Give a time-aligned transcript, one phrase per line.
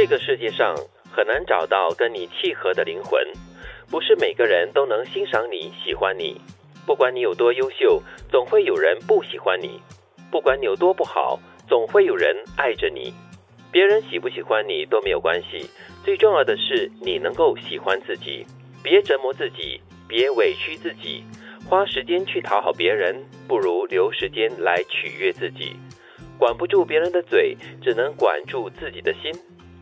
[0.00, 0.76] 这个世界上
[1.10, 3.20] 很难找到跟你契合的灵魂，
[3.90, 6.40] 不是每个人都能欣赏你、喜欢你。
[6.86, 8.00] 不管你有多优秀，
[8.30, 9.80] 总会有人不喜欢你；
[10.30, 13.12] 不管你有多不好，总会有人爱着你。
[13.72, 15.68] 别人喜不喜欢你都没有关系，
[16.04, 18.46] 最重要的是你能够喜欢自己。
[18.84, 21.24] 别折磨自己，别委屈自己。
[21.68, 25.74] 花时间去讨好别人，不如留时间来取悦自己。
[26.38, 29.32] 管不住别人的嘴，只能管住自己的心。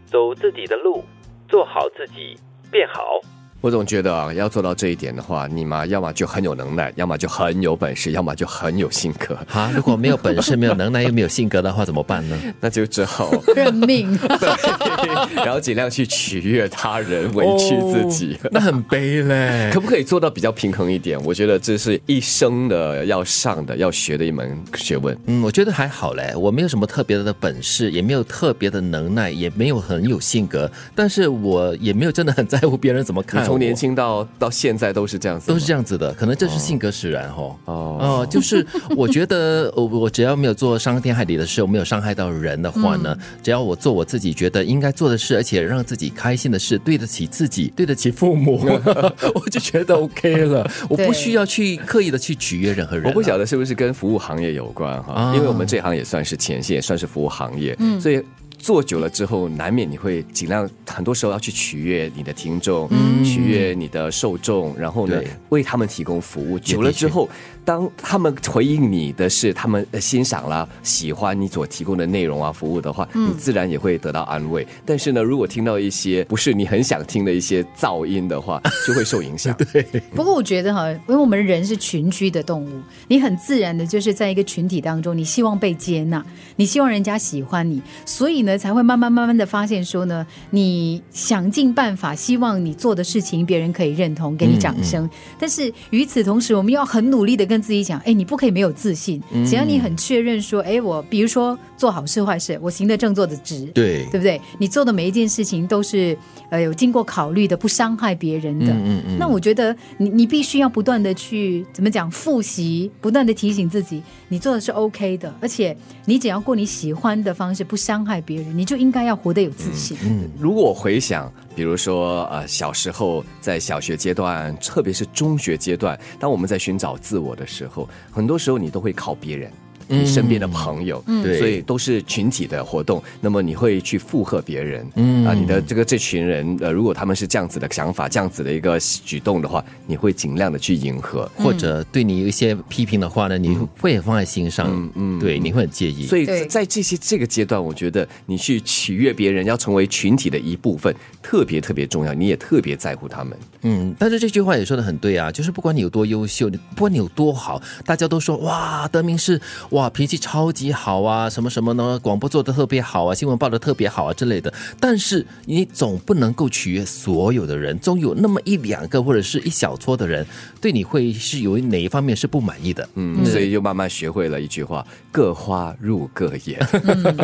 [0.07, 1.05] 走自己的路，
[1.49, 2.39] 做好自己，
[2.71, 3.21] 变好。
[3.67, 9.37] 我总觉得啊，要做到这一点的话，你嘛要么就很有能耐，要么就很有本事，要么就很有性格。
[9.53, 12.39] 啊，如果没有本事、没有能耐又没有性格的话，怎么办呢？
[12.61, 14.17] 那就只好认命。
[14.17, 19.69] 对， 然后尽量去取悦他人，委屈自己，那很悲嘞。
[19.75, 21.21] 可不可以做到比较平衡一点？
[21.25, 25.19] 我觉得这是一生的要上的、要学的一门学问。
[25.27, 33.56] 嗯，我觉得还好嘞，我没有什么特别的本事，也没有特别的能耐，也没有很有性格，但是我也没有真的很在乎别人怎么看。
[33.57, 37.43] 从年轻到到现在都是这样子，都是这样子的，可能这是性格使然哈。
[37.65, 38.65] 哦哦，就是
[38.97, 48.61] 我觉得我 我只要没有做伤天害理的事，我没有伤害到人的话呢，只要我做我自己觉得应该做的事，而且让自己开心的事，对得起自己，对得起父母，
[49.35, 50.71] 我就觉得 OK 了。
[50.91, 53.07] 我不需要去刻意的去取悦任何人。
[53.07, 58.23] 我不晓得是不是跟服务行业有关哈，因为我们这行也算是前线，也算是服务行业，嗯，所以。
[58.59, 62.89] 做久了之后，难免你会尽量，很多时候要去取悦你的听众，
[63.25, 65.21] 取悦你的受众，然后呢，
[65.51, 66.59] 为他们提供服务。
[66.59, 67.29] 久了之后。
[67.67, 74.65] 当他们回应你的是他们欣赏啦、喜欢你所提供的内容啊、服务的话，你自然也会得到安慰。
[74.85, 79.53] 但是呢，如果听到一些不是你很想听的一些噪音的话， 就会受影响。
[79.73, 79.83] 对。
[80.15, 86.25] 不过我觉得哈，因为我们人是群居的动物，你很自然的就是在一个群体当中，你希望被接纳，
[86.55, 95.11] 你希望人家喜欢你，所以呢，才会慢慢慢慢的发现说呢，你想尽办法希望你做的事情别人可以认同，给你掌声。
[95.37, 99.19] 但是与此同时，我们要很努力的跟跟自己讲，哎，你不可以没有自信。
[99.47, 104.39] 只要你很确认说，哎，我比如说做好事坏事，我行得正，坐得直，对，对不对？
[104.59, 106.15] 你做的每一件事情都是
[106.51, 108.67] 呃有经过考虑的，不伤害别人的。
[108.67, 109.17] 嗯嗯。
[109.19, 115.75] 那我觉得你你必须要不断的去怎么讲复习，不断的提醒自己，你做的是 OK 的，而且
[116.05, 119.97] 你只要过你喜欢的方式，不伤害别人，你就应该要活得有自信。
[120.05, 121.33] 嗯，如果回想。
[121.57, 129.51] 比如说，呃，小时候在小学阶段，特别是中学阶段，当我们在寻找自我的时候，很多时候你都会靠别人。
[129.89, 133.03] 你身边的朋友，对，所以都是群体的活动。
[133.21, 146.07] 那么你会去附和别人，嗯啊，你的这个这群人，呃，如果他们是这样子的想法，这样子的一个举动的话，你会尽量的去迎合，或者对你有一些批评的话呢，你会放在心上，嗯嗯，对，你会很介意。
[146.07, 152.13] 所以在这些这个阶段，我觉得你去取悦别人，要成为群体的一部分，特别特别重要。
[152.13, 153.95] 你也特别在乎他们，嗯。
[153.99, 159.41] 但是这句话也说的很对啊，就是不管你有多优秀，不管你有多好，大家都说哇，德明是。
[159.77, 161.99] 哇，脾气超级好啊，什么什么呢？
[162.03, 164.51] 广播做的特别好啊，新闻报的特别好啊之类的。
[164.81, 170.27] 但是你总不能够取悦所有的人，总有那么一两个或者是一小撮的人
[170.63, 172.89] 对你会是有哪一方面是不满意的。
[172.95, 174.83] 嗯，所以就慢慢学会了一句话：
[175.13, 176.67] 各花入各眼。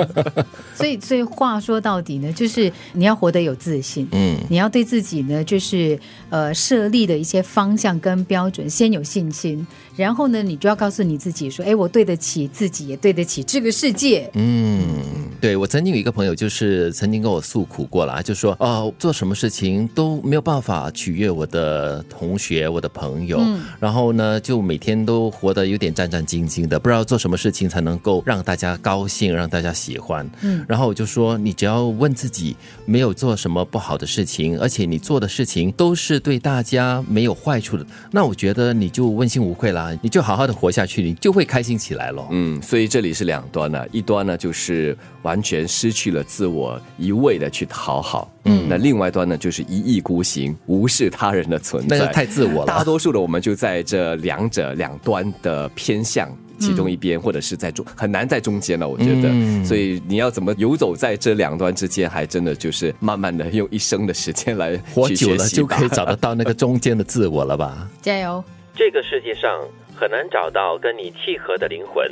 [0.77, 4.07] 所以，所以话说到底呢，就是你要活得有自信。
[4.13, 5.99] 嗯，你要对自己呢，就是
[6.29, 9.67] 呃设立的一些方向跟标准，先有信心。
[9.97, 23.41] 然后呢，你就要告诉你自己说：“哎，我对得起自己，也对得起这个世界。”嗯，对我曾经有一个朋友，就是曾经跟我诉苦过了，就说：“哦，做什么事情都没有办法取悦我的同学、我的朋友，
[23.81, 42.25] 然后呢，就每天都活得有点战战兢兢的，不知道做什么事情才能够让大家高兴、让大家喜欢。”嗯，然后我就说：“你只要问自己，没有做什么不好的事情，而且你做的事情都是对大家没有坏处的，那我觉得你就问心无愧啦。”你就好好的活下去，你就会开心起来了。
[42.31, 48.29] 嗯，所以这里是两端呢，一端呢就是完全失去了自我，一味的去讨好。
[48.45, 52.67] 嗯，那另外一端呢就是一意孤行，无视他人的存在，那个太自我了。
[52.67, 58.89] 大多数的我们就在这两者两端的偏向其中一边，或者是在中很难在中间了。
[58.89, 67.89] 我觉得，所以你要怎么游走在这两端之间，还真的就是慢慢的用一生的时间来活久了，就可以找得到那个中间的自我了吧？
[68.01, 68.43] 加油！
[68.75, 69.49] 这个世界上。
[69.95, 72.05] 很难找到跟你契合的灵魂，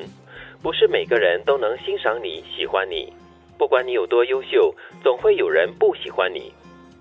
[0.62, 3.12] 不是每个人都能欣赏你、喜欢你。
[3.58, 6.52] 不管你有多优秀，总会有人不喜欢你；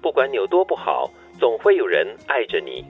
[0.02, 1.10] 不管你有多不好，
[1.40, 2.84] 总会有人爱着你。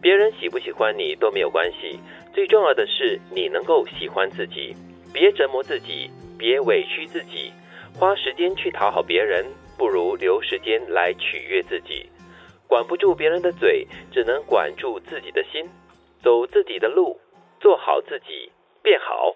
[0.00, 1.98] 别人喜不喜欢你都没有关系，
[2.32, 4.74] 最重要的是你能够喜欢自己。
[5.12, 7.52] 别折磨自己，别委屈自己。
[7.98, 9.44] 花时间去讨好别人，
[9.76, 12.08] 不如留时间来取悦自己。
[12.68, 15.68] 管不住别人的嘴，只能管住自己的心，
[16.22, 17.18] 走自己的路，
[17.58, 19.34] 做好自己，变好。